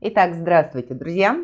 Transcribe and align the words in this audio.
Итак, 0.00 0.34
здравствуйте, 0.34 0.94
друзья! 0.94 1.36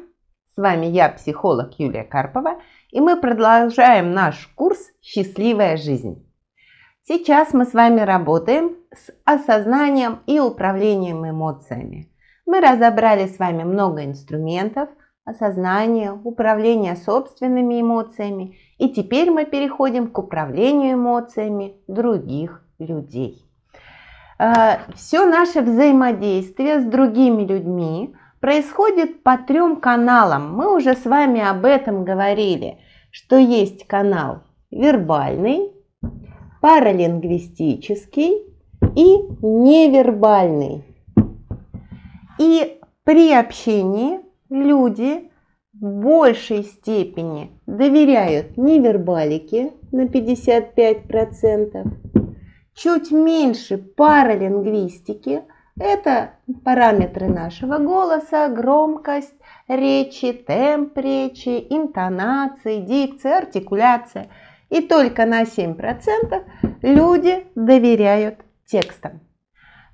С 0.54 0.56
вами 0.56 0.86
я, 0.86 1.08
психолог 1.08 1.76
Юлия 1.76 2.04
Карпова, 2.04 2.60
и 2.92 3.00
мы 3.00 3.20
продолжаем 3.20 4.12
наш 4.12 4.46
курс 4.54 4.92
«Счастливая 5.02 5.76
жизнь». 5.76 6.24
Сейчас 7.02 7.52
мы 7.52 7.64
с 7.64 7.74
вами 7.74 8.02
работаем 8.02 8.76
с 8.92 9.10
осознанием 9.24 10.20
и 10.28 10.38
управлением 10.38 11.28
эмоциями. 11.28 12.12
Мы 12.46 12.60
разобрали 12.60 13.26
с 13.26 13.40
вами 13.40 13.64
много 13.64 14.04
инструментов 14.04 14.88
осознания, 15.24 16.12
управления 16.12 16.94
собственными 16.94 17.80
эмоциями, 17.80 18.56
и 18.78 18.88
теперь 18.88 19.32
мы 19.32 19.46
переходим 19.46 20.06
к 20.06 20.16
управлению 20.16 20.94
эмоциями 20.94 21.74
других 21.88 22.64
людей. 22.78 23.50
Э, 24.38 24.92
Все 24.94 25.26
наше 25.26 25.60
взаимодействие 25.60 26.78
с 26.78 26.84
другими 26.84 27.42
людьми 27.42 28.14
происходит 28.44 29.22
по 29.22 29.38
трем 29.38 29.76
каналам. 29.76 30.54
Мы 30.54 30.76
уже 30.76 30.94
с 30.96 31.06
вами 31.06 31.40
об 31.40 31.64
этом 31.64 32.04
говорили, 32.04 32.76
что 33.10 33.38
есть 33.38 33.86
канал 33.86 34.42
вербальный, 34.70 35.72
паралингвистический 36.60 38.44
и 38.94 39.16
невербальный. 39.40 40.84
И 42.38 42.78
при 43.04 43.32
общении 43.32 44.20
люди 44.50 45.30
в 45.72 46.02
большей 46.02 46.64
степени 46.64 47.50
доверяют 47.64 48.58
невербалике 48.58 49.72
на 49.90 50.04
55%, 50.04 51.88
чуть 52.74 53.10
меньше 53.10 53.78
паралингвистики– 53.78 55.44
это 55.78 56.34
параметры 56.64 57.26
нашего 57.26 57.78
голоса, 57.78 58.48
громкость 58.48 59.34
речи, 59.66 60.32
темп 60.32 60.96
речи, 60.98 61.66
интонации, 61.68 62.80
дикция, 62.80 63.38
артикуляция. 63.38 64.28
И 64.70 64.80
только 64.80 65.26
на 65.26 65.42
7% 65.42 66.44
люди 66.82 67.46
доверяют 67.54 68.40
текстам. 68.66 69.20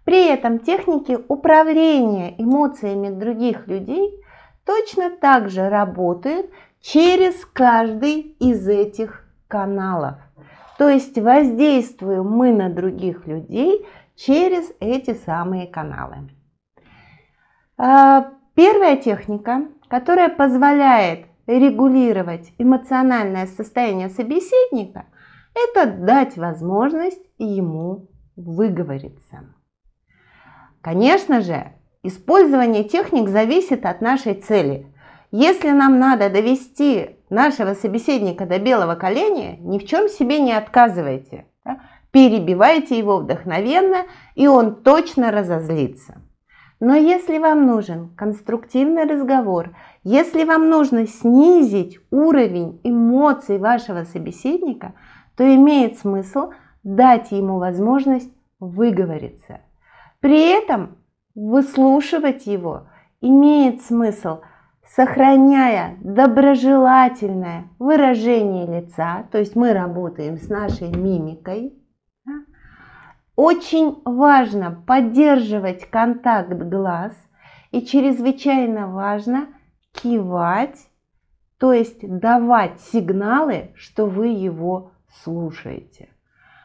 При 0.05 0.27
этом 0.27 0.59
техники 0.59 1.19
управления 1.29 2.35
эмоциями 2.39 3.11
других 3.11 3.67
людей 3.67 4.23
точно 4.65 5.11
так 5.11 5.51
же 5.51 5.69
работают 5.69 6.47
через 6.81 7.45
каждый 7.45 8.37
из 8.39 8.67
этих 8.69 9.25
каналов. 9.49 10.15
То 10.79 10.89
есть 10.89 11.19
воздействуем 11.19 12.27
мы 12.27 12.53
на 12.53 12.71
других 12.71 13.27
людей– 13.27 13.87
через 14.27 14.71
эти 14.81 15.15
самые 15.15 15.67
каналы. 15.67 16.29
А, 17.79 18.33
первая 18.55 18.97
техника, 18.97 19.69
которая 19.89 20.29
позволяет 20.29 21.27
регулировать 21.47 22.53
эмоциональное 22.59 23.47
состояние 23.47 24.11
собеседника, 24.11 25.07
это 25.55 25.91
дать 25.91 26.37
возможность 26.37 27.23
ему 27.39 28.09
выговориться. 28.37 29.55
Конечно 30.83 31.41
же, 31.41 31.73
использование 32.03 32.85
техник 32.85 33.29
зависит 33.29 33.87
от 33.87 34.01
нашей 34.01 34.35
цели. 34.35 34.87
Если 35.31 35.71
нам 35.71 35.99
надо 35.99 36.29
довести 36.29 37.17
нашего 37.31 37.75
собеседника 37.75 38.47
до 38.47 38.59
белого 38.59 38.95
коленя, 38.97 39.57
ни 39.59 39.79
в 39.79 39.87
чем 39.87 40.09
себе 40.09 40.41
не 40.41 40.53
отказывайте. 40.53 41.47
Перебивайте 42.13 42.99
его 42.99 43.19
вдохновенно, 43.19 44.05
и 44.35 44.49
он 44.49 44.77
точно 44.77 45.31
разозлится. 45.31 46.21
Но 46.81 46.95
если 46.95 47.39
вам 47.39 47.67
нужен 47.67 48.09
конструктивный 48.17 49.05
разговор, 49.05 49.77
если 50.03 50.45
вам 50.45 50.71
нужно 50.71 51.07
снизить 51.07 52.01
уровень 52.11 52.81
эмоций 52.83 53.59
вашего 53.59 54.05
собеседника, 54.05 54.95
то 55.37 55.55
имеет 55.55 55.99
смысл 55.99 56.53
дать 56.83 57.33
ему 57.33 57.59
возможность 57.59 58.33
выговориться. 58.59 59.61
При 60.21 60.51
этом 60.51 60.97
выслушивать 61.35 62.47
его 62.47 62.89
имеет 63.21 63.83
смысл, 63.83 64.41
сохраняя 64.97 65.97
доброжелательное 66.01 67.69
выражение 67.79 68.67
лица, 68.67 69.25
то 69.31 69.39
есть 69.39 69.55
мы 69.55 69.73
работаем 69.73 70.39
с 70.39 70.49
нашей 70.49 70.89
мимикой, 70.89 71.75
очень 73.41 74.03
важно 74.05 74.83
поддерживать 74.87 75.89
контакт 75.89 76.53
глаз 76.53 77.15
и 77.71 77.81
чрезвычайно 77.81 78.87
важно 78.87 79.47
кивать, 79.93 80.77
то 81.59 81.73
есть 81.73 82.07
давать 82.07 82.83
сигналы, 82.83 83.71
что 83.77 84.05
вы 84.05 84.27
его 84.27 84.93
слушаете. 85.23 86.11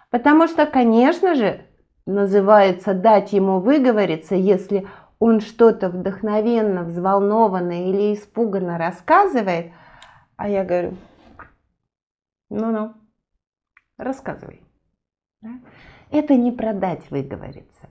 Потому 0.10 0.48
что, 0.48 0.66
конечно 0.66 1.36
же, 1.36 1.66
называется 2.06 2.94
дать 2.94 3.32
ему 3.32 3.62
выговориться, 3.62 4.36
если 4.36 4.86
он 5.18 5.40
что-то 5.40 5.88
вдохновенно, 5.88 6.84
взволнованно 6.84 7.90
или 7.90 8.14
испуганно 8.14 8.78
рассказывает, 8.78 9.72
а 10.36 10.50
я 10.50 10.66
говорю, 10.66 10.98
ну-ну, 12.50 12.96
рассказывай. 13.98 14.62
Да? 15.40 15.52
Это 16.12 16.36
не 16.36 16.52
продать, 16.52 17.10
выговориться. 17.10 17.90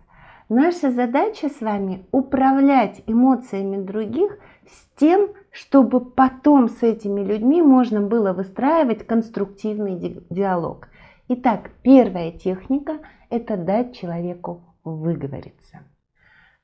Наша 0.48 0.90
задача 0.90 1.48
с 1.48 1.60
вами 1.60 2.06
управлять 2.12 3.02
эмоциями 3.06 3.82
других 3.82 4.38
с 4.66 4.98
тем, 4.98 5.30
чтобы 5.50 6.00
потом 6.00 6.68
с 6.68 6.82
этими 6.82 7.22
людьми 7.22 7.62
можно 7.62 8.00
было 8.00 8.32
выстраивать 8.32 9.06
конструктивный 9.06 10.22
диалог. 10.28 10.88
Итак, 11.28 11.70
первая 11.82 12.30
техника– 12.32 12.98
это 13.30 13.56
дать 13.56 13.96
человеку 13.96 14.76
выговориться. 14.84 15.80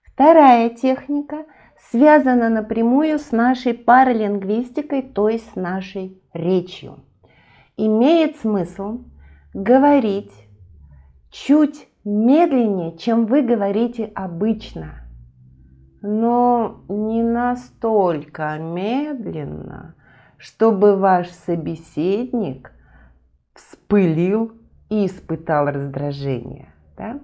Вторая 0.02 0.68
техника 0.68 1.46
связана 1.90 2.50
напрямую 2.50 3.18
с 3.18 3.32
нашей 3.32 3.72
паралингвистикой, 3.72 5.00
то 5.00 5.30
есть 5.30 5.50
с 5.52 5.56
нашей 5.56 6.20
речью. 6.34 7.00
Имеет 7.78 8.36
смысл 8.36 9.04
говорить 9.54 10.32
чуть 11.30 11.88
медленнее, 12.04 12.96
чем 12.96 13.26
вы 13.26 13.42
говорите 13.42 14.10
обычно. 14.14 14.94
Но 16.02 16.80
не 16.88 17.22
настолько 17.22 18.56
медленно, 18.58 19.94
чтобы 20.38 20.96
ваш 20.96 21.28
собеседник 21.28 22.72
вспылил 23.54 24.52
и 24.88 25.06
испытал 25.06 25.66
раздражение. 25.66 26.72
Да? 26.96 27.20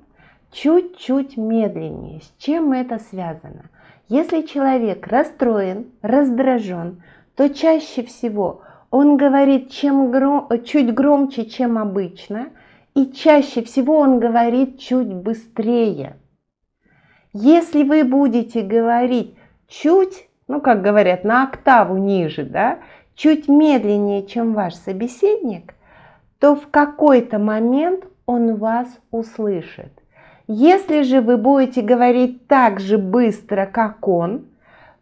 Чуть-чуть 0.52 1.36
медленнее. 1.36 2.20
С 2.20 2.34
чем 2.38 2.72
это 2.72 2.98
связано? 2.98 3.70
Если 4.08 4.42
человек 4.42 5.06
расстроен, 5.06 5.86
раздражен, 6.02 7.02
то 7.34 7.48
чаще 7.48 8.02
всего 8.02 8.60
он 8.90 9.16
говорит 9.16 9.70
чем 9.70 10.10
гром, 10.12 10.48
чуть 10.64 10.94
громче, 10.94 11.46
чем 11.46 11.78
обычно– 11.78 12.50
и 12.96 13.12
чаще 13.12 13.62
всего 13.62 13.98
он 13.98 14.18
говорит 14.18 14.78
чуть 14.78 15.12
быстрее. 15.12 16.16
Если 17.34 17.84
вы 17.84 18.04
будете 18.04 18.62
говорить 18.62 19.36
чуть, 19.68 20.26
ну 20.48 20.62
как 20.62 20.80
говорят, 20.80 21.22
на 21.22 21.44
октаву 21.44 21.98
ниже, 21.98 22.44
да, 22.44 22.78
чуть 23.14 23.48
медленнее, 23.48 24.26
чем 24.26 24.54
ваш 24.54 24.74
собеседник, 24.76 25.74
то 26.38 26.56
в 26.56 26.68
какой-то 26.68 27.38
момент 27.38 28.06
он 28.24 28.56
вас 28.56 28.88
услышит. 29.10 29.92
Если 30.48 31.02
же 31.02 31.20
вы 31.20 31.36
будете 31.36 31.82
говорить 31.82 32.46
так 32.46 32.80
же 32.80 32.96
быстро, 32.96 33.66
как 33.66 34.08
он, 34.08 34.46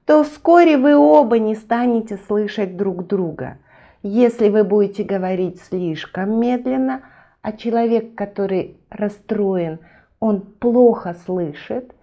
то 0.04 0.24
вскоре 0.24 0.78
вы 0.78 0.96
оба 0.96 1.38
не 1.38 1.54
станете 1.54 2.18
слышать 2.26 2.76
друг 2.76 3.06
друга. 3.06 3.58
Если 4.02 4.48
вы 4.48 4.64
будете 4.64 5.04
говорить 5.04 5.62
слишком 5.62 6.40
медленно– 6.40 7.02
а 7.44 7.52
человек, 7.52 8.14
который 8.14 8.78
расстроен, 8.88 9.80
он 10.18 10.40
плохо 10.40 11.14
слышит, 11.26 11.94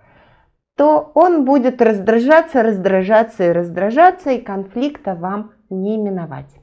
то 0.75 1.11
он 1.15 1.45
будет 1.45 1.81
раздражаться, 1.81 2.61
раздражаться 2.61 3.45
и 3.45 3.51
раздражаться, 3.51 4.29
и 4.29 4.41
конфликта 4.41 5.15
вам 5.15 5.53
не 5.71 5.97
миновать. 5.97 6.55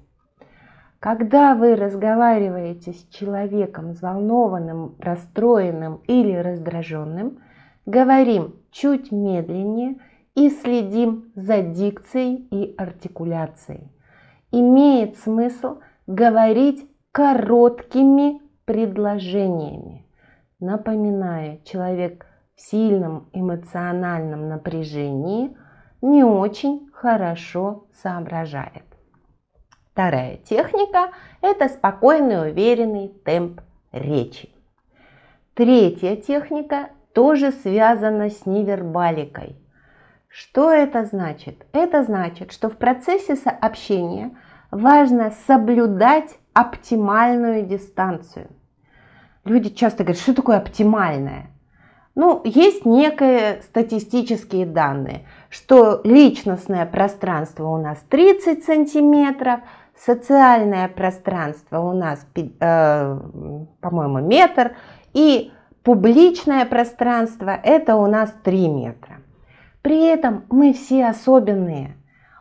Когда 1.01 1.57
вы 1.57 1.75
разговариваете 1.75 2.93
с 2.93 3.09
человеком 3.09 3.91
взволнованным, 3.91 4.95
расстроенным 5.01 5.97
или 6.07 6.37
раздраженным, 6.37 7.41
говорим 7.85 8.55
чуть 8.71 9.11
медленнее 9.11 9.97
и 10.37 10.51
следим 10.51 11.33
за 11.35 11.63
дикцией 11.63 12.47
и 12.53 12.77
артикуляцией. 12.79 13.91
Имеет 14.53 15.17
смысл 15.17 15.79
говорить 16.07 16.89
короткими 17.11 18.41
предложениями. 18.69 20.05
Напоминаю, 20.61 21.59
человек 21.65 22.27
в 22.55 22.61
сильном 22.61 23.31
эмоциональном 23.33 24.51
напряжении 24.51 25.57
не 26.03 26.23
очень 26.23 26.91
хорошо 26.93 27.87
соображает. 28.03 28.85
Вторая 29.91 30.37
техника– 30.37 31.13
это 31.41 31.71
спокойный, 31.71 32.51
уверенный 32.51 33.09
темп 33.09 33.63
речи. 33.91 34.51
Третья 35.55 36.17
техника 36.17 36.91
тоже 37.15 37.53
связана 37.53 38.29
с 38.29 38.45
невербаликой. 38.45 39.57
Что 40.29 40.71
это 40.71 41.07
значит? 41.07 41.65
Это 41.73 42.03
значит, 42.03 42.53
что 42.53 42.69
в 42.69 42.77
процессе 42.77 43.35
сообщения 43.35 44.37
важно 44.71 45.33
соблюдать 45.47 46.39
оптимальную 46.53 47.65
дистанцию. 47.65 48.51
Люди 49.45 49.71
часто 49.71 50.05
говорят, 50.05 50.23
что 50.23 50.35
такое 50.35 50.59
оптимальное? 50.59 51.51
Ну, 52.15 52.41
есть 52.45 52.85
некие 52.85 53.63
статистические 53.63 54.67
данные, 54.67 55.25
что 55.51 56.01
личностное 56.03 56.85
пространство 56.85 57.69
у 57.69 57.81
нас 57.81 57.99
30 58.09 58.65
сантиметров, 58.65 59.61
социальное 59.97 60.89
пространство 60.89 61.79
у 61.79 61.93
нас, 61.93 62.27
э, 62.35 63.21
по-моему, 63.81 64.19
метр, 64.19 64.73
и 65.13 65.53
публичное 65.85 66.65
пространство 66.67 67.51
это 67.51 67.97
у 67.97 68.07
нас 68.07 68.35
3 68.43 68.69
метра. 68.69 69.19
При 69.83 70.05
этом 70.07 70.45
мы 70.51 70.73
все 70.73 71.07
особенные. 71.07 71.97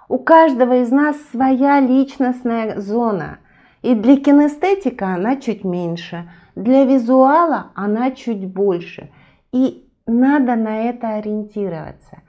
У 0.10 0.18
каждого 0.18 0.82
из 0.82 0.90
нас 0.92 1.18
своя 1.32 1.80
личностная 1.80 2.80
зона. 2.80 3.40
И 3.82 3.94
для 3.94 4.18
кинестетика 4.18 5.14
она 5.14 5.36
чуть 5.36 5.64
меньше, 5.64 6.30
для 6.58 6.86
визуала 6.86 7.68
она 7.76 8.10
чуть 8.10 8.48
больше. 8.48 9.12
И 9.52 9.88
надо 10.08 10.56
на 10.56 10.90
это 10.90 11.16
ориентироваться. 11.16 12.24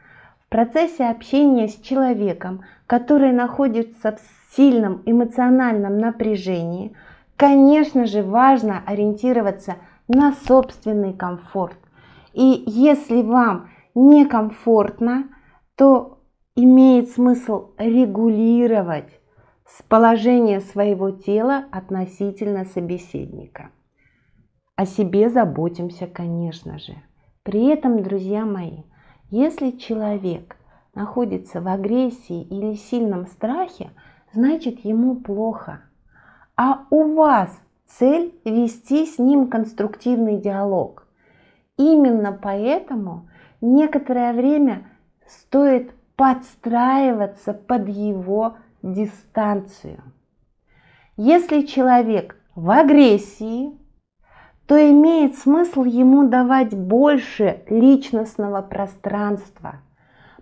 В 0.45 0.51
процессе 0.51 1.07
общения 1.07 1.69
с 1.69 1.77
человеком, 1.77 2.63
который 2.87 3.33
находится 3.33 4.13
в 4.13 4.55
сильном 4.55 5.03
эмоциональном 5.07 5.99
напряжении, 5.99 6.95
конечно 7.37 8.05
же, 8.05 8.23
важно 8.23 8.83
ориентироваться 8.85 9.77
на 10.09 10.35
собственный 10.47 11.15
комфорт. 11.15 11.79
И 12.35 12.65
если 12.67 13.23
вам 13.23 13.71
некомфортно, 13.95 15.29
то 15.75 16.19
имеет 16.55 17.11
смысл 17.11 17.71
регулировать 17.79 19.09
положение 19.89 20.61
своего 20.61 21.11
тела 21.11 21.65
относительно 21.71 22.67
собеседника. 22.67 23.71
О 24.79 24.87
себе 24.87 25.29
заботимся, 25.29 26.07
конечно 26.07 26.79
же. 26.79 26.95
При 27.43 27.67
этом, 27.67 28.01
друзья 28.01 28.45
мои, 28.45 28.85
если 29.29 29.73
человек 29.73 30.55
находится 30.95 31.61
в 31.61 31.67
агрессии 31.67 32.43
или 32.43 32.75
сильном 32.75 33.27
страхе, 33.27 33.91
значит 34.33 34.85
ему 34.85 35.17
плохо. 35.17 35.81
А 36.57 36.87
у 36.91 37.17
вас 37.17 37.61
цель 37.87 38.33
вести 38.45 39.07
с 39.07 39.19
ним 39.19 39.49
конструктивный 39.49 40.39
диалог. 40.39 41.09
Именно 41.77 42.39
поэтому 42.41 43.29
некоторое 43.61 44.33
время 44.33 44.87
стоит 45.27 45.91
подстраиваться 46.15 47.53
под 47.53 47.89
его 47.89 48.59
дистанцию. 48.83 50.05
Если 51.17 51.63
человек 51.63 52.37
в 52.55 52.71
агрессии, 52.71 53.77
то 54.69 54.77
имеет 54.91 55.39
смысл 55.39 55.85
ему 55.85 56.29
давать 56.29 56.77
больше 56.77 57.63
личностного 57.71 58.61
пространства, 58.61 59.77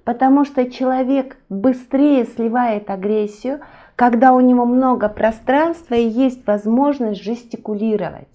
потому 0.03 0.45
что 0.45 0.69
человек 0.69 1.37
быстрее 1.49 2.25
сливает 2.25 2.91
агрессию, 2.91 3.61
когда 3.95 4.33
у 4.33 4.41
него 4.41 4.67
много 4.67 5.09
пространства 5.09 5.95
и 5.95 6.09
есть 6.09 6.45
возможность 6.45 7.23
жестикулировать. 7.23 8.29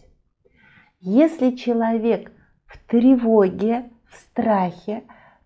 Если 1.02 1.52
человек 1.52 2.32
в 2.66 2.80
тревоге, 2.90 3.90
в 4.10 4.16
страхе, 4.16 5.04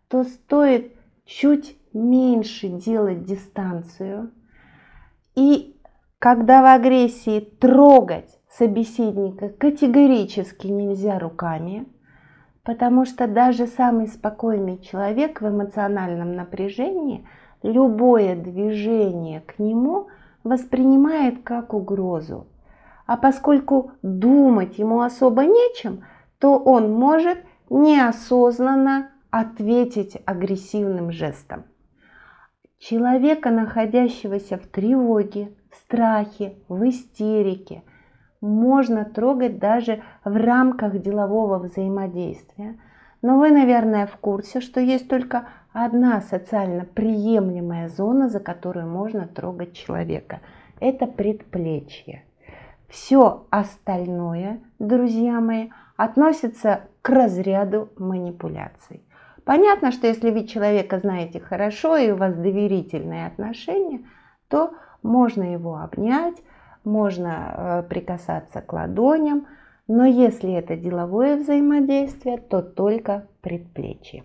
то 0.07 0.23
стоит 0.23 0.93
чуть 1.25 1.75
меньше 1.91 2.67
делать 2.67 3.23
дистанцию. 3.23 4.31
И 5.33 5.75
когда 6.19 6.61
в 6.61 6.65
агрессии 6.67 7.39
трогать 7.39 8.39
собеседника 8.57 9.49
категорически 9.49 10.67
нельзя 10.67 11.19
руками, 11.19 11.85
потому 12.63 13.05
что 13.05 13.27
даже 13.27 13.67
самый 13.67 14.07
спокойный 14.07 14.79
человек 14.79 15.41
в 15.41 15.47
эмоциональном 15.47 16.35
напряжении 16.35 17.27
любое 17.63 18.35
движение 18.35 19.41
к 19.41 19.59
нему 19.59 20.07
воспринимает 20.43 21.43
как 21.43 21.73
угрозу. 21.73 22.47
А 23.05 23.17
поскольку 23.17 23.91
думать 24.01 24.77
ему 24.79 25.01
особо 25.01 25.43
нечем, 25.45 26.03
то 26.39 26.57
он 26.57 26.93
может 26.93 27.37
неосознанно 27.69 29.09
ответить 29.29 30.17
агрессивным 30.25 31.11
жестом. 31.11 31.65
Человека, 32.79 33.51
находящегося 33.51 34.57
в 34.57 34.67
тревоге, 34.67 35.55
страхе, 35.71 36.57
в 36.67 36.87
истерике, 36.87 37.83
можно 38.45 39.05
трогать 39.05 39.59
даже 39.59 40.03
в 40.23 40.35
рамках 40.35 41.01
делового 41.01 41.59
взаимодействия. 41.59 42.77
Но 43.21 43.39
вы, 43.39 43.51
наверное, 43.51 44.05
в 44.05 44.17
курсе, 44.17 44.61
что 44.61 44.79
есть 44.79 45.07
только 45.07 45.47
одна 45.73 46.21
социально 46.21 46.85
приемлемая 46.85 47.89
зона, 47.89 48.29
за 48.29 48.39
которую 48.39 48.87
можно 48.87 49.27
трогать 49.27 49.73
человека. 49.73 50.41
Это 50.79 51.07
предплечье. 51.07 52.23
Все 52.87 53.45
остальное, 53.49 54.61
друзья 54.79 55.41
мои, 55.41 55.69
относится 55.97 56.81
к 57.01 57.09
разряду 57.09 57.89
манипуляций. 57.97 59.03
Понятно, 59.43 59.91
что 59.91 60.07
если 60.07 60.31
вы 60.31 60.45
человека 60.45 60.99
знаете 60.99 61.39
хорошо 61.39 61.97
и 61.97 62.11
у 62.11 62.15
вас 62.15 62.35
доверительные 62.35 63.27
отношения, 63.27 64.05
то 64.49 64.73
можно 65.03 65.43
его 65.43 65.77
обнять, 65.77 66.35
можно 66.85 67.83
э, 67.83 67.83
прикасаться 67.89 68.61
к 68.61 68.71
ладоням, 68.73 69.47
но 69.87 70.05
если 70.05 70.53
это 70.53 70.75
деловое 70.75 71.37
взаимодействие, 71.37 72.37
то 72.37 72.61
только 72.61 73.27
предплечье. 73.41 74.23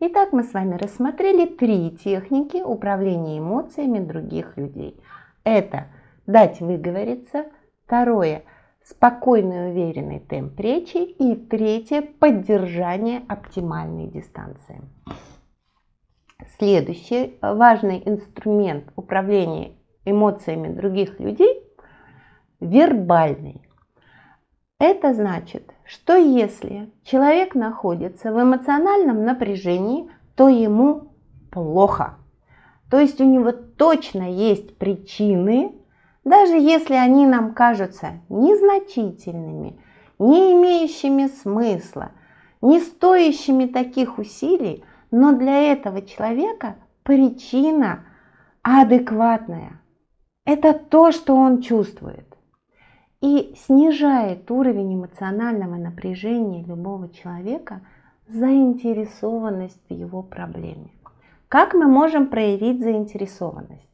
Итак, 0.00 0.32
мы 0.32 0.42
с 0.42 0.52
вами 0.52 0.76
рассмотрели 0.76 1.46
три 1.46 1.90
техники 1.90 2.62
управления 2.62 3.38
эмоциями 3.38 3.98
других 3.98 4.56
людей. 4.56 5.00
Это 5.44 5.86
дать 6.26 6.60
выговориться, 6.60 7.46
второе– 7.84 8.42
спокойный 8.84 9.70
уверенный 9.70 10.20
темп 10.20 10.60
речи 10.60 10.98
и 10.98 11.34
третье– 11.34 12.02
поддержание 12.20 13.22
оптимальной 13.26 14.06
дистанции. 14.08 14.80
Следующий 16.58 17.38
важный 17.40 18.02
инструмент 18.04 18.92
управления 18.96 19.72
эмоциями 20.04 20.68
других 20.68 21.18
людей– 21.20 21.62
вербальный. 22.60 23.62
Это 24.78 25.14
значит, 25.14 25.72
что 25.84 26.16
если 26.16 26.90
человек 27.04 27.54
находится 27.54 28.32
в 28.32 28.42
эмоциональном 28.42 29.24
напряжении, 29.24 30.10
то 30.34 30.48
ему 30.48 31.12
плохо. 31.50 32.16
То 32.90 33.00
есть 33.00 33.20
у 33.20 33.24
него 33.24 33.52
точно 33.52 34.30
есть 34.30 34.76
причины 34.76 35.72
даже 36.26 36.56
если 36.56 36.94
они 36.94 37.24
нам 37.24 37.54
кажутся 37.54 38.14
незначительными, 38.28 39.78
не 40.18 40.54
имеющими 40.54 41.28
смысла, 41.28 42.10
не 42.60 42.80
стоящими 42.80 43.66
таких 43.66 44.18
усилий, 44.18 44.84
но 45.12 45.34
для 45.34 45.72
этого 45.72 46.02
человека 46.02 46.78
причина 47.04 48.06
адекватная. 48.62 49.80
Это 50.44 50.72
то, 50.72 51.12
что 51.12 51.36
он 51.36 51.62
чувствует. 51.62 52.35
И 53.26 53.56
снижает 53.56 54.48
уровень 54.52 54.94
эмоционального 54.94 55.74
напряжения 55.74 56.62
любого 56.62 57.08
человека 57.08 57.80
заинтересованность 58.28 59.80
в 59.88 59.92
его 59.92 60.22
проблеме. 60.22 60.90
Как 61.48 61.74
мы 61.74 61.88
можем 61.88 62.28
проявить 62.28 62.80
заинтересованность? 62.80 63.90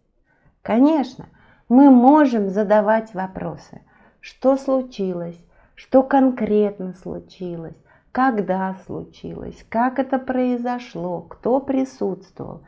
Конечно, 0.60 1.30
мы 1.70 1.88
можем 1.88 2.50
задавать 2.50 3.14
вопросы. 3.14 3.80
Что 4.20 4.58
случилось? 4.58 5.42
Что 5.76 6.02
конкретно 6.02 6.92
случилось? 6.92 7.82
Когда 8.12 8.76
случилось? 8.84 9.64
Как 9.70 9.98
это 9.98 10.18
произошло? 10.18 11.22
Кто 11.22 11.58
присутствовал? 11.58 12.60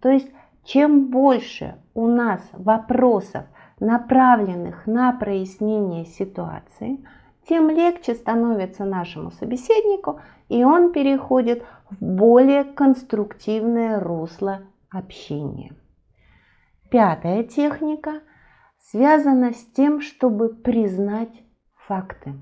То 0.00 0.08
есть, 0.08 0.30
чем 0.62 1.10
больше 1.10 1.74
у 1.94 2.06
нас 2.06 2.40
вопросов, 2.52 3.42
направленных 3.82 4.86
на 4.86 5.12
прояснение 5.12 6.04
ситуации, 6.04 7.04
тем 7.48 7.68
легче 7.68 8.14
становится 8.14 8.84
нашему 8.84 9.32
собеседнику, 9.32 10.20
и 10.48 10.62
он 10.62 10.92
переходит 10.92 11.64
в 11.90 11.96
более 12.00 12.62
конструктивное 12.62 13.98
русло 13.98 14.60
общения. 14.88 15.72
Пятая 16.90 17.42
техника 17.42 18.20
связана 18.78 19.52
с 19.52 19.64
тем, 19.72 20.00
чтобы 20.00 20.50
признать 20.50 21.42
факты. 21.74 22.34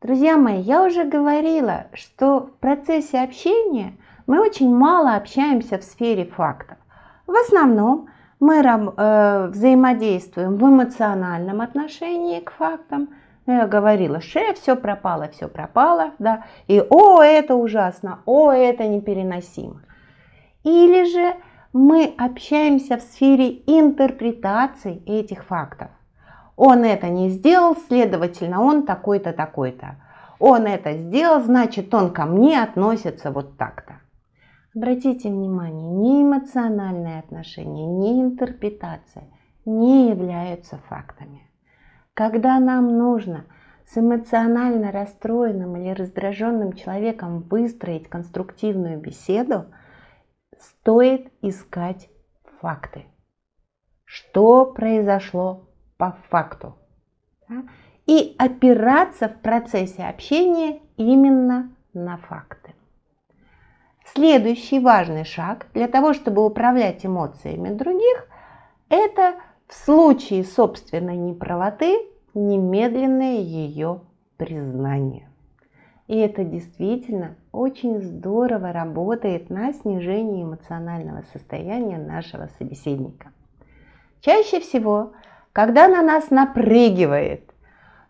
Друзья 0.00 0.38
мои, 0.38 0.60
я 0.60 0.84
уже 0.84 1.04
говорила, 1.04 1.88
что 1.92 2.46
в 2.46 2.58
процессе 2.60 3.20
общения 3.20 3.98
мы 4.26 4.40
очень 4.40 4.74
мало 4.74 5.16
общаемся 5.16 5.78
в 5.78 5.84
сфере 5.84 6.24
фактов. 6.24 6.78
В 7.26 7.34
основном 7.36 8.08
мы 8.42 8.56
э, 8.56 9.46
взаимодействуем 9.52 10.56
в 10.56 10.64
эмоциональном 10.64 11.60
отношении 11.60 12.40
к 12.40 12.50
фактам. 12.50 13.10
Ну, 13.46 13.54
я 13.54 13.68
говорила, 13.68 14.20
шеф, 14.20 14.58
все 14.58 14.74
пропало, 14.74 15.28
все 15.28 15.46
пропало, 15.46 16.10
да, 16.18 16.44
и 16.66 16.82
о, 16.90 17.22
это 17.22 17.54
ужасно, 17.54 18.18
о, 18.26 18.50
это 18.50 18.88
непереносимо. 18.88 19.82
Или 20.64 21.04
же 21.04 21.36
мы 21.72 22.12
общаемся 22.18 22.96
в 22.96 23.02
сфере 23.02 23.62
интерпретации 23.66 25.04
этих 25.06 25.44
фактов. 25.44 25.90
Он 26.56 26.84
это 26.84 27.08
не 27.08 27.30
сделал, 27.30 27.76
следовательно, 27.76 28.60
он 28.60 28.86
такой-то, 28.86 29.32
такой-то. 29.32 29.96
Он 30.40 30.66
это 30.66 30.94
сделал, 30.94 31.42
значит, 31.42 31.94
он 31.94 32.10
ко 32.10 32.26
мне 32.26 32.60
относится 32.60 33.30
вот 33.30 33.56
так-то. 33.56 34.01
Обратите 34.74 35.28
внимание, 35.28 35.90
ни 35.90 36.22
эмоциональные 36.22 37.18
отношения, 37.18 37.86
ни 37.86 38.22
интерпретация 38.22 39.24
не 39.66 40.08
являются 40.08 40.78
фактами. 40.88 41.42
Когда 42.14 42.58
нам 42.58 42.96
нужно 42.96 43.44
с 43.86 43.98
эмоционально 43.98 44.90
расстроенным 44.90 45.76
или 45.76 45.90
раздраженным 45.90 46.72
человеком 46.72 47.40
выстроить 47.40 48.08
конструктивную 48.08 48.98
беседу, 48.98 49.66
стоит 50.58 51.30
искать 51.42 52.08
факты. 52.60 53.04
Что 54.04 54.64
произошло 54.64 55.68
по 55.98 56.16
факту? 56.30 56.76
И 58.06 58.34
опираться 58.38 59.28
в 59.28 59.40
процессе 59.40 60.04
общения 60.04 60.80
именно 60.96 61.74
на 61.92 62.16
факты. 62.16 62.61
Следующий 64.14 64.78
важный 64.78 65.24
шаг 65.24 65.68
для 65.72 65.88
того, 65.88 66.12
чтобы 66.12 66.44
управлять 66.44 67.06
эмоциями 67.06 67.70
других, 67.70 68.28
это 68.90 69.36
в 69.68 69.74
случае 69.74 70.44
собственной 70.44 71.16
неправоты 71.16 71.96
немедленное 72.34 73.38
ее 73.38 74.02
признание. 74.36 75.30
И 76.08 76.18
это 76.18 76.44
действительно 76.44 77.36
очень 77.52 78.02
здорово 78.02 78.70
работает 78.72 79.48
на 79.48 79.72
снижение 79.72 80.44
эмоционального 80.44 81.22
состояния 81.32 81.96
нашего 81.96 82.50
собеседника. 82.58 83.32
Чаще 84.20 84.60
всего, 84.60 85.12
когда 85.52 85.88
на 85.88 86.02
нас 86.02 86.30
напрыгивает 86.30 87.51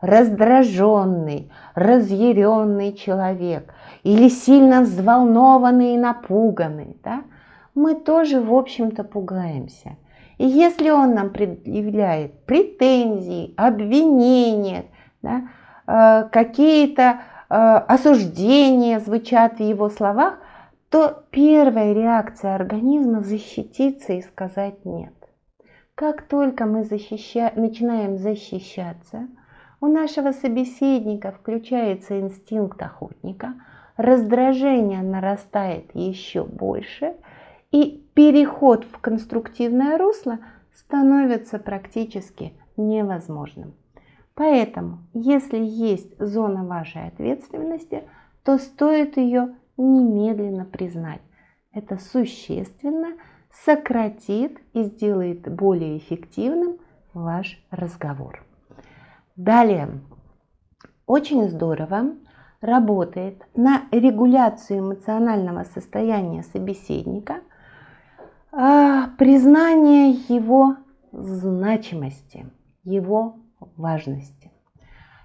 раздраженный, 0.02 1.50
разъяренный 1.75 2.92
человек 2.92 3.73
или 4.02 4.28
сильно 4.28 4.82
взволнованный 4.82 5.94
и 5.94 5.99
напуганный, 5.99 6.99
да, 7.02 7.23
мы 7.75 7.94
тоже, 7.94 8.40
в 8.40 8.52
общем-то, 8.52 9.04
пугаемся. 9.04 9.97
И 10.38 10.47
если 10.47 10.90
он 10.90 11.14
нам 11.14 11.30
предъявляет 11.30 12.44
претензии, 12.44 13.54
обвинения, 13.56 14.87
да, 15.23 15.42
э, 15.87 16.28
какие-то 16.30 17.21
э, 17.49 17.54
осуждения 17.54 18.99
звучат 18.99 19.59
в 19.59 19.62
его 19.62 19.88
словах, 19.88 20.38
то 20.90 21.25
первая 21.30 21.94
реакция 21.94 22.56
организма 22.56 23.23
защититься 23.23 24.14
и 24.14 24.23
сказать 24.23 24.85
нет. 24.85 25.14
Как 25.94 26.23
только 26.23 26.66
мы 26.66 26.82
защища... 26.82 27.52
начинаем 27.54 28.18
защищаться– 28.18 29.28
у 29.82 29.88
нашего 29.88 30.30
собеседника 30.30 31.32
включается 31.32 32.20
инстинкт 32.20 32.80
охотника, 32.80 33.54
раздражение 33.96 35.02
нарастает 35.02 35.90
еще 35.92 36.44
больше, 36.44 37.16
и 37.72 38.06
переход 38.14 38.84
в 38.84 38.98
конструктивное 38.98 39.98
русло 39.98 40.38
становится 40.72 41.58
практически 41.58 42.52
невозможным. 42.76 43.74
Поэтому, 44.34 45.00
если 45.14 45.58
есть 45.58 46.16
зона 46.20 46.64
вашей 46.64 47.08
ответственности, 47.08 48.04
то 48.44 48.58
стоит 48.58 49.16
ее 49.16 49.56
немедленно 49.76 50.64
признать. 50.64 51.22
Это 51.72 51.98
существенно 51.98 53.14
сократит 53.50 54.60
и 54.74 54.84
сделает 54.84 55.52
более 55.52 55.98
эффективным 55.98 56.78
ваш 57.14 57.60
разговор. 57.72 58.44
Далее, 59.42 59.88
очень 61.04 61.49
здорово 61.49 62.14
работает 62.61 63.42
на 63.56 63.82
регуляцию 63.90 64.78
эмоционального 64.78 65.64
состояния 65.64 66.44
собеседника 66.44 67.40
а, 68.52 69.08
признание 69.18 70.12
его 70.12 70.76
значимости, 71.11 72.46
его 72.84 73.40
важности. 73.76 74.52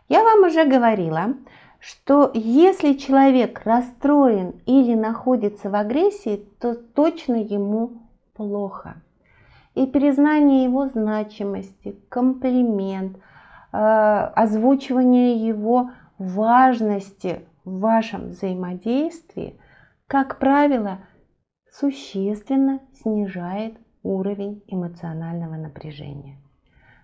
Я 0.09 0.23
вам 0.23 0.47
уже 0.47 0.65
говорила, 0.65 1.35
что 1.77 2.31
если 2.33 2.93
человек 2.93 3.61
расстроен 3.65 4.55
или 4.65 4.95
находится 4.95 5.69
в 5.69 5.75
агрессии, 5.75 6.43
то 6.59 6.73
точно 6.73 7.35
ему 7.35 8.01
плохо. 8.33 8.95
И 9.75 9.85
признание 9.85 10.63
его 10.63 10.87
значимости, 10.87 11.99
комплимент– 12.09 13.17
озвучивание 13.79 15.35
его 15.35 15.91
важности 16.17 17.45
в 17.63 17.79
вашем 17.79 18.29
взаимодействии, 18.29 19.59
как 20.07 20.39
правило, 20.39 20.99
существенно 21.71 22.79
снижает 22.93 23.77
уровень 24.03 24.63
эмоционального 24.67 25.55
напряжения. 25.55 26.37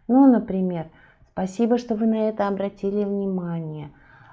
Ну, 0.07 0.31
например, 0.31 0.87
спасибо, 1.31 1.77
что 1.77 1.95
вы 1.95 2.07
на 2.07 2.29
это 2.29 2.47
обратили 2.47 3.03
внимание. 3.03 3.91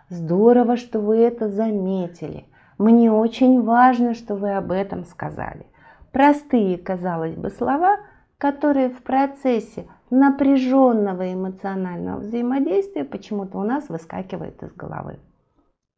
Здорово, 0.09 0.77
что 0.77 1.01
вы 1.01 1.19
это 1.19 1.49
заметили. 1.49 2.47
Мне 2.79 3.13
очень 3.13 3.63
важно, 3.63 4.15
что 4.15 4.35
вы 4.35 4.53
об 4.53 4.71
этом 4.71 5.05
сказали. 5.05 5.67
Простые, 6.13 6.79
казалось 6.79 7.37
бы, 7.37 7.51
слова, 7.51 7.99
которые 8.39 8.89
в 8.89 9.03
процессе 9.03 9.87
напряженного 10.11 11.33
эмоционального 11.33 12.21
взаимодействия 12.21 13.05
почему-то 13.05 13.59
у 13.59 13.63
нас 13.63 13.89
выскакивает 13.89 14.63
из 14.63 14.73
головы. 14.75 15.19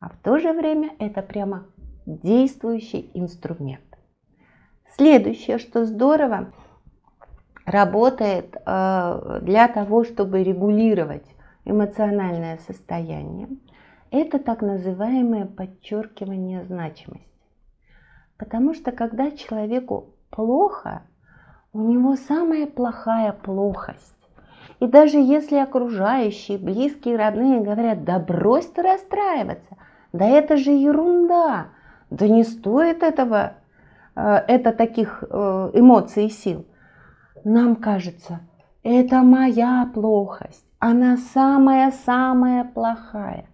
А 0.01 0.09
в 0.09 0.17
то 0.19 0.39
же 0.39 0.53
время 0.53 0.91
это 0.99 1.23
прямо 1.23 1.65
действующий 2.07 3.11
инструмент. 3.15 3.85
Следующее, 4.97 5.59
что 5.59 5.85
здорово, 5.85 6.53
работает 7.65 8.57
э, 8.57 9.39
для 9.43 9.69
того, 9.69 10.05
чтобы 10.05 10.43
регулировать 10.43 11.27
эмоциональное 11.65 12.59
состояние, 12.67 13.49
это 14.11 14.39
так 14.39 14.61
называемое 14.61 15.47
подчеркивание 15.47 16.65
значимости. 16.65 17.27
Потому 18.37 18.75
что 18.75 18.93
когда 18.93 19.31
человеку 19.31 20.17
плохо, 20.31 21.03
у 21.73 21.81
него 21.81 22.17
самая 22.17 22.67
плохая 22.67 23.33
плохость. 23.33 24.15
И 24.81 24.87
даже 24.87 25.19
если 25.19 25.57
окружающие, 25.57 26.59
близкие, 26.59 27.17
родные 27.17 27.61
говорят, 27.61 28.05
да 28.05 28.19
брось 28.19 28.67
ты 28.67 28.83
расстраиваться, 28.83 29.77
да 30.13 30.27
это 30.27 30.57
же 30.57 30.73
ерунда, 30.73 31.69
да 32.11 32.29
не 32.29 32.45
стоит 32.45 33.03
этого, 33.03 33.55
э, 34.15 34.21
это 34.49 34.73
таких 34.73 35.23
э, 35.23 35.71
эмоций 35.75 36.27
и 36.27 36.31
сил. 36.31 36.67
Нам 37.45 37.77
кажется, 37.77 38.41
это 38.83 39.23
моя 39.23 39.89
плохость, 39.95 40.67
она 40.79 41.17
самая-самая 41.17 42.65
плохая. 42.65 43.47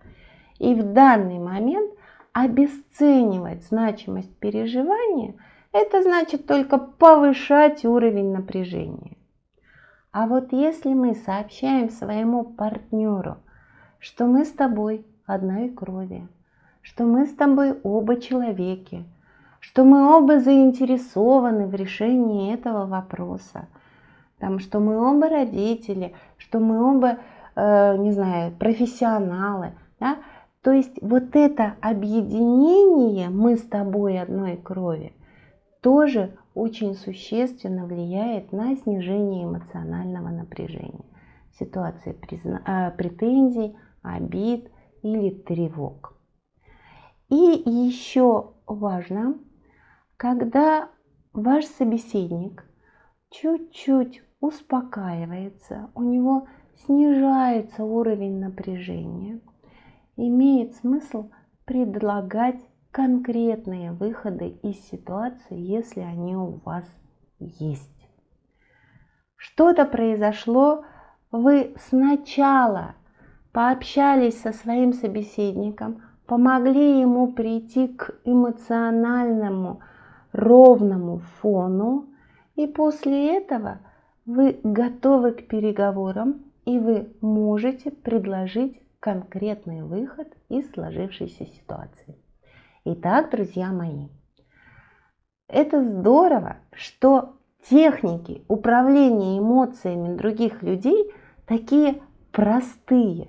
И 0.59 0.75
в 0.75 0.93
данный 0.93 1.39
момент 1.39 1.93
обесценивать 2.33 3.65
значимость 3.65 4.35
переживания– 4.39 5.35
это 5.73 6.03
значит 6.03 6.47
только 6.47 6.79
повышать 6.79 7.85
уровень 7.85 8.33
напряжения. 8.33 9.17
А 10.11 10.27
вот 10.27 10.53
если 10.53 10.95
мы 10.95 11.15
сообщаем 11.15 11.91
своему 11.91 12.45
партнеру, 12.45 13.37
что 13.99 14.27
мы 14.27 14.45
с 14.45 14.51
тобой 14.51 15.05
одной 15.27 15.69
крови, 15.69 16.27
что 16.83 17.05
мы 17.05 17.27
с 17.27 17.35
тобой 17.35 17.79
оба 17.83 18.21
человеки, 18.21 19.05
что 19.61 19.85
мы 19.85 20.17
оба 20.17 20.41
заинтересованы 20.41 21.67
в 21.67 21.75
решении 21.75 22.55
этого 22.55 22.87
вопроса, 22.87 23.69
там, 24.39 24.61
что 24.61 24.81
мы 24.81 24.97
оба 24.99 25.29
родители, 25.29 26.15
что 26.37 26.61
мы 26.61 26.81
оба, 26.83 27.19
э, 27.57 27.97
не 27.99 28.13
знаю, 28.13 28.53
профессионалы, 28.53 29.73
да? 30.01 30.19
то 30.63 30.73
есть 30.73 31.01
вот 31.03 31.35
это 31.35 31.75
объединение 31.81 33.29
мы 33.31 33.57
с 33.57 33.63
тобой 33.63 34.19
одной 34.19 34.57
крови, 34.57 35.13
тоже 35.81 36.37
очень 36.55 36.95
существенно 36.95 37.87
влияет 37.87 38.53
на 38.53 38.77
снижение 38.77 39.45
эмоционального 39.45 40.29
напряжения 40.29 41.05
в 41.53 41.59
ситуации 41.59 42.13
призна... 42.13 42.93
претензий, 42.97 43.77
обид 44.03 44.71
или 45.03 45.31
тревог. 45.31 46.17
И 47.29 47.35
еще 47.35 48.55
важно, 48.67 49.39
когда 50.17 50.89
ваш 51.33 51.65
собеседник 51.67 52.65
чуть-чуть 53.31 54.23
успокаивается, 54.41 55.91
у 55.95 56.03
него 56.03 56.49
снижается 56.87 57.85
уровень 57.85 58.39
напряжения, 58.39 59.41
имеет 60.17 60.75
смысл 60.77 61.31
предлагать 61.65 62.61
конкретные 62.91 63.93
выходы 63.93 64.49
из 64.63 64.81
ситуации, 64.89 65.59
если 65.59 66.01
они 66.01 66.37
у 66.37 66.61
вас 66.65 66.85
есть. 67.39 68.09
Что-то 69.37 69.85
произошло, 69.85 70.85
вы 71.31 71.75
сначала 71.79 72.95
пообщались 73.53 74.41
со 74.41 74.53
своим 74.53 74.93
собеседником, 74.93 76.03
помогли 76.27 77.01
ему 77.01 77.33
прийти 77.33 77.89
к 77.89 78.21
эмоциональному 78.25 79.81
ровному 80.33 81.19
фону, 81.41 82.07
и 82.57 82.67
после 82.67 83.37
этого 83.37 83.79
вы 84.27 84.61
готовы 84.63 85.33
к 85.33 85.49
переговорам, 85.49 86.45
и 86.65 86.79
вы 86.79 87.13
можете 87.21 87.91
предложить 87.91 88.81
конкретный 89.01 89.83
выход 89.83 90.29
из 90.49 90.71
сложившейся 90.73 91.47
ситуации. 91.47 92.17
Итак, 92.91 93.29
друзья 93.29 93.71
мои, 93.71 94.09
это 95.47 95.85
здорово, 95.85 96.57
что 96.73 97.35
техники 97.69 98.47
управления 98.49 99.39
эмоциями 99.39 100.17
других 100.17 100.63
людей 100.63 101.13
такие 101.47 102.01
простые. 102.33 103.29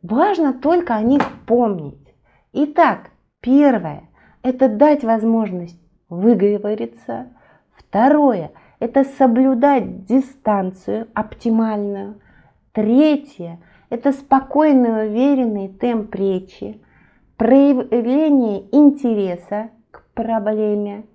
Важно 0.00 0.54
только 0.54 0.94
о 0.94 1.02
них 1.02 1.20
помнить. 1.46 2.14
Итак, 2.54 3.10
первое– 3.40 4.08
это 4.42 4.70
дать 4.70 5.04
возможность 5.04 5.82
выговориться. 6.08 7.34
Второе– 7.76 8.52
это 8.78 9.04
соблюдать 9.04 10.06
дистанцию 10.06 11.06
оптимальную. 11.12 12.18
Третье– 12.72 13.60
это 13.90 14.10
спокойный, 14.12 15.08
уверенный 15.08 15.68
темп 15.68 16.14
речи 16.14 16.80
проявление 17.42 18.68
интереса 18.70 19.70
к 19.90 20.04
проблеме, 20.14 21.06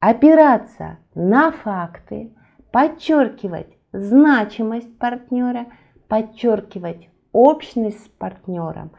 опираться 0.00 1.00
на 1.14 1.50
факты, 1.50 2.34
подчеркивать 2.72 3.76
значимость 3.92 4.98
партнера, 4.98 5.66
подчеркивать 6.08 7.10
общность 7.32 8.06
с 8.06 8.08
партнером 8.08 8.90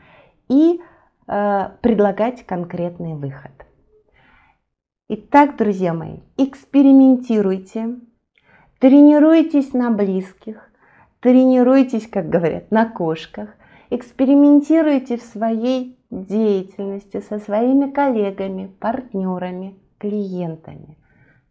и 0.50 0.80
э, 1.26 1.70
предлагать 1.82 2.46
конкретный 2.46 3.16
выход. 3.16 3.66
Итак, 5.08 5.58
друзья 5.58 5.96
мои, 5.96 6.20
экспериментируйте, 6.38 7.96
тренируйтесь 8.78 9.74
на 9.74 9.90
близких, 9.90 10.70
тренируйтесь, 11.22 12.08
как 12.08 12.30
говорят, 12.30 12.70
на 12.70 12.86
кошках, 12.86 13.50
экспериментируйте 13.90 15.18
в 15.18 15.24
своей 15.24 15.99
деятельности 16.10 17.22
со 17.22 17.40
своими 17.40 17.92
коллегами, 17.92 18.68
партнерами, 18.80 19.76
клиентами. 19.98 20.98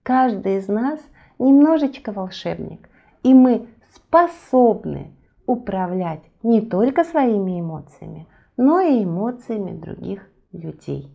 Каждый 0.02 0.58
из 0.58 0.68
нас 0.68 1.00
немножечко 1.38 2.12
волшебник, 2.12 2.88
и 3.22 3.34
мы 3.34 3.68
способны 3.94 5.12
управлять 5.46 6.22
не 6.42 6.60
только 6.60 7.04
своими 7.04 7.60
эмоциями, 7.60 8.26
но 8.56 8.80
и 8.80 9.04
эмоциями 9.04 9.78
других 9.78 10.28
людей. 10.52 11.12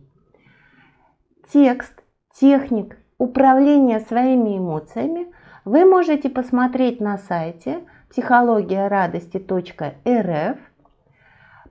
Текст, 1.52 2.02
техник 2.32 2.96
управления 3.18 4.00
своими 4.00 4.56
эмоциями 4.58 5.28
вы 5.64 5.84
можете 5.84 6.28
посмотреть 6.28 7.00
на 7.00 7.18
сайте 7.18 7.84
психологиярадости.рф. 8.10 10.58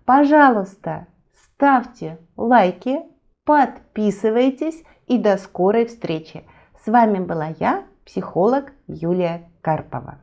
Пожалуйста, 0.05 1.07
ставьте 1.55 2.19
лайки, 2.35 2.99
подписывайтесь 3.45 4.83
и 5.07 5.17
до 5.17 5.37
скорой 5.37 5.85
встречи. 5.85 6.43
С 6.83 6.87
вами 6.87 7.19
была 7.19 7.47
я, 7.59 7.85
психолог 8.05 8.73
Юлия 8.87 9.49
Карпова. 9.61 10.19